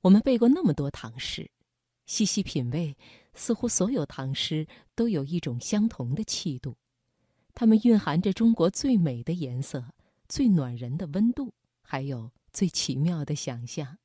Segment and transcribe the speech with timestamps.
[0.00, 1.50] 我们背过那么多唐诗，
[2.06, 2.96] 细细品味，
[3.34, 6.76] 似乎所有唐诗都有一种相同的气度，
[7.54, 9.84] 它们蕴含着中国最美的颜色、
[10.28, 13.98] 最暖人的温度，还有最奇妙的想象。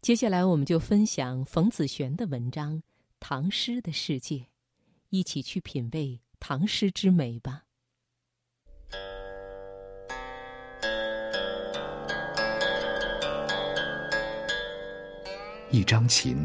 [0.00, 2.76] 接下来，我们就分享冯子璇的文章
[3.18, 4.36] 《唐诗的世界》，
[5.08, 7.64] 一起去品味唐诗之美吧。
[15.74, 16.36] 一张琴，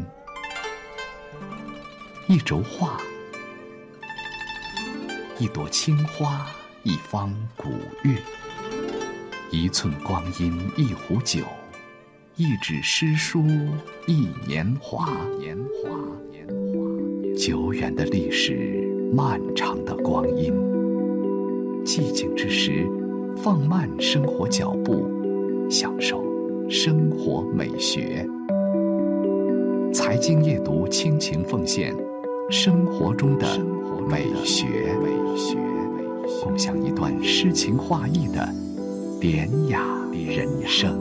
[2.26, 3.00] 一轴画，
[5.38, 6.48] 一朵青花，
[6.82, 7.68] 一方古
[8.02, 8.16] 月，
[9.52, 11.44] 一寸光阴，一壶酒，
[12.34, 13.44] 一纸诗书，
[14.08, 15.08] 一年华。
[15.38, 15.90] 年华，
[16.32, 20.52] 年华，久远的历史，漫长的光阴。
[21.84, 22.84] 寂静之时，
[23.36, 25.08] 放慢生活脚步，
[25.70, 26.20] 享受
[26.68, 28.28] 生活美学。
[30.10, 31.94] 财经夜读，倾情奉献
[32.50, 33.46] 生活中的
[34.08, 34.66] 美学，
[36.42, 38.52] 共享一段诗情画意的
[39.20, 39.80] 典雅
[40.12, 41.00] 人生。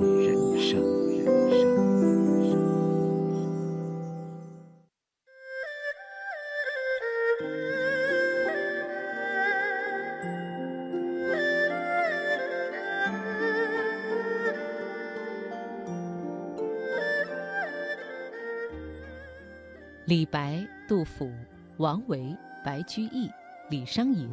[20.10, 21.32] 李白、杜甫、
[21.78, 23.30] 王维、白居易、
[23.70, 24.28] 李商隐，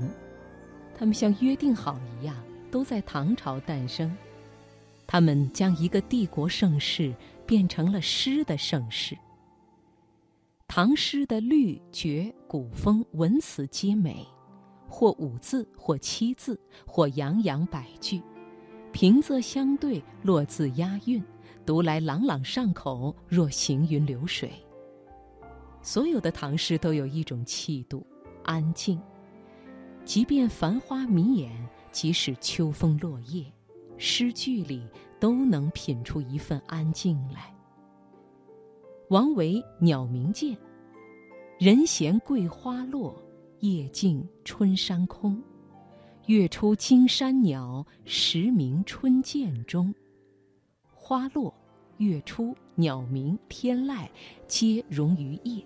[0.96, 2.34] 他们像约定好一样，
[2.70, 4.10] 都在唐朝诞生。
[5.06, 9.14] 他们将一个帝国盛世变成了诗的盛世。
[10.66, 14.26] 唐诗的律绝古风文辞皆美，
[14.88, 18.22] 或五字，或七字，或洋洋百句，
[18.92, 21.22] 平仄相对，落字押韵，
[21.66, 24.50] 读来朗朗上口，若行云流水。
[25.86, 28.04] 所有的唐诗都有一种气度，
[28.42, 29.00] 安静。
[30.04, 31.48] 即便繁花迷眼，
[31.92, 33.46] 即使秋风落叶，
[33.96, 34.84] 诗句里
[35.20, 37.54] 都能品出一份安静来。
[39.10, 40.56] 王维《鸟鸣涧》
[41.64, 43.14] ：“人闲桂花落，
[43.60, 45.40] 夜静春山空。
[46.26, 49.94] 月出惊山鸟，时鸣春涧中。”
[50.92, 51.54] 花落、
[51.98, 54.08] 月出、鸟鸣、天籁，
[54.48, 55.64] 皆融于夜。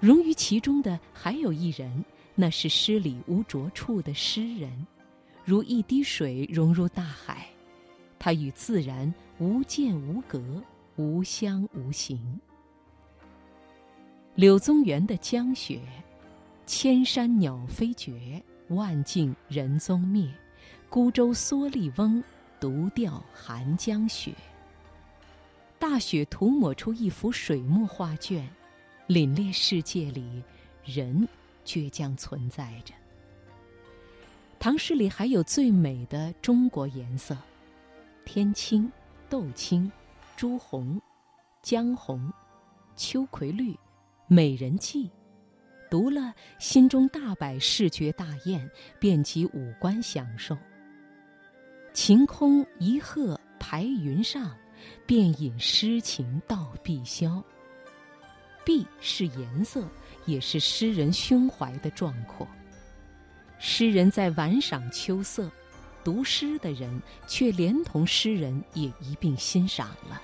[0.00, 4.86] 融于其中的还有一人，那是诗里无着处的诗人，
[5.44, 7.46] 如一滴水融入大海，
[8.18, 10.42] 他与自然无间无隔，
[10.96, 12.40] 无相无形。
[14.34, 15.76] 柳宗元的《江雪》
[16.64, 20.32] ：“千山鸟飞绝，万径人踪灭。
[20.88, 22.24] 孤舟蓑笠翁，
[22.58, 24.32] 独钓寒江雪。”
[25.78, 28.48] 大雪涂抹出一幅水墨画卷。
[29.10, 30.40] 凛冽世界里，
[30.84, 31.28] 人
[31.64, 32.94] 倔强存在着。
[34.60, 37.36] 唐诗里还有最美的中国颜色：
[38.24, 38.88] 天青、
[39.28, 39.90] 豆青、
[40.36, 41.02] 朱红、
[41.60, 42.32] 姜红、
[42.94, 43.76] 秋葵绿、
[44.28, 45.10] 美人计。
[45.90, 50.56] 读了，心中大摆视觉大宴，遍及五官享受。
[51.92, 54.56] 晴空一鹤排云上，
[55.04, 57.42] 便引诗情到碧霄。
[58.70, 59.82] 碧是颜色，
[60.26, 62.46] 也是诗人胸怀的壮阔。
[63.58, 65.50] 诗人在玩赏秋色，
[66.04, 70.22] 读诗的人却连同诗人也一并欣赏了，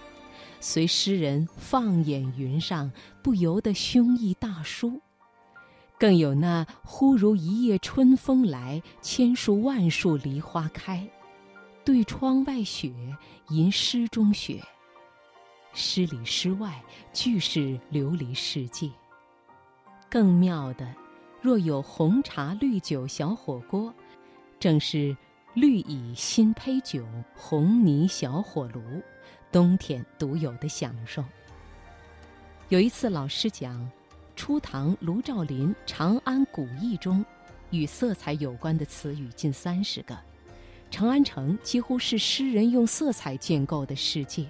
[0.61, 2.89] 随诗人放眼云上，
[3.21, 5.01] 不由得胸臆大舒。
[5.99, 11.05] 更有那“忽如一夜春风来，千树万树梨花开”，
[11.85, 12.95] 对窗外雪，
[13.49, 14.63] 吟诗中雪。
[15.79, 16.83] 诗里诗外
[17.13, 18.91] 俱是琉璃世界。
[20.09, 20.91] 更妙的，
[21.43, 23.93] 若有红茶绿酒小火锅，
[24.59, 25.15] 正是
[25.53, 27.05] 绿蚁新醅酒，
[27.35, 28.81] 红泥小火炉，
[29.53, 31.23] 冬天独有的享受。
[32.71, 33.87] 有一次，老师讲，
[34.35, 37.23] 初唐卢照邻《长安古意》中，
[37.69, 40.17] 与色彩有关的词语近三十个，
[40.91, 44.49] 长安城几乎是诗人用色彩建构的世界。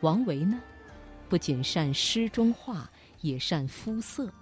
[0.00, 0.60] 王维呢，
[1.28, 2.90] 不仅善诗中画，
[3.20, 4.32] 也善肤色。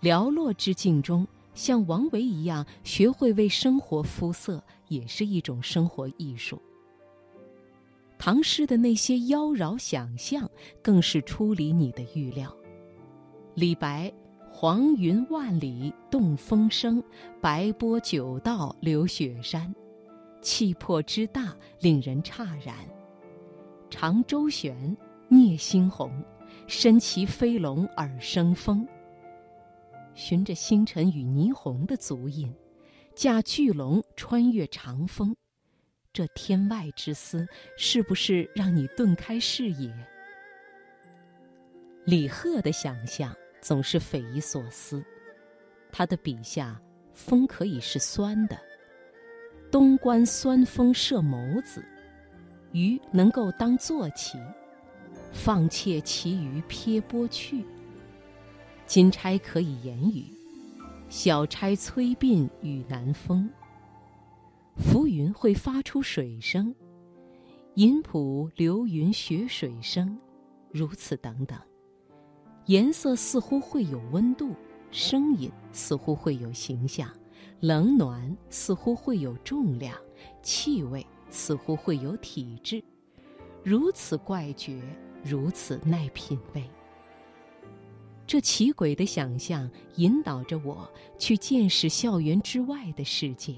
[0.00, 6.60] 寥落之境中，像王维一样学会为生活肤色，也是一种生活艺术。
[8.18, 10.48] 唐诗的那些妖娆想象，
[10.82, 12.54] 更是出离你的预料。
[13.54, 14.12] 李白
[14.50, 17.02] ：“黄云万里动风声，
[17.40, 19.74] 白波九道流雪山。”
[20.42, 22.74] 气魄之大，令人诧然。
[23.90, 24.96] 长周旋，
[25.28, 26.10] 聂猩红，
[26.66, 28.86] 身骑飞龙耳生风。
[30.14, 32.54] 循着星辰与霓虹的足印，
[33.14, 35.34] 驾巨龙穿越长风，
[36.12, 37.46] 这天外之思，
[37.76, 39.92] 是不是让你顿开视野？
[42.04, 45.04] 李贺的想象总是匪夷所思，
[45.92, 46.80] 他的笔下，
[47.12, 48.56] 风可以是酸的。
[49.70, 51.84] 东关酸风射眸子，
[52.72, 54.38] 鱼能够当坐骑，
[55.32, 57.64] 放妾其鱼撇波去。
[58.86, 60.24] 金钗可以言语，
[61.08, 63.48] 小钗催鬓与南风。
[64.76, 66.74] 浮云会发出水声，
[67.74, 70.18] 银浦流云学水声，
[70.70, 71.58] 如此等等。
[72.66, 74.54] 颜色似乎会有温度，
[74.90, 77.08] 声音似乎会有形象。
[77.60, 79.94] 冷暖似乎会有重量，
[80.42, 82.82] 气味似乎会有体质，
[83.62, 84.82] 如此怪绝，
[85.22, 86.62] 如此耐品味。
[88.26, 90.88] 这奇诡的想象引导着我
[91.18, 93.54] 去见识校园之外的世界，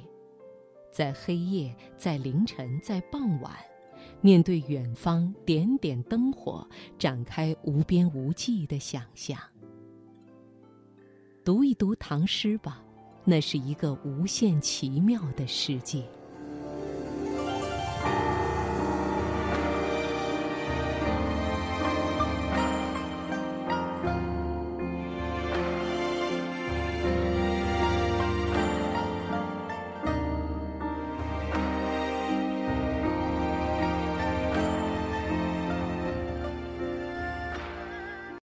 [0.91, 3.53] 在黑夜，在凌晨，在傍晚，
[4.21, 6.67] 面对远方点点灯火，
[6.99, 9.39] 展开无边无际的想象。
[11.45, 12.83] 读一读唐诗吧。
[13.25, 16.03] 那是一个无限奇妙的世界。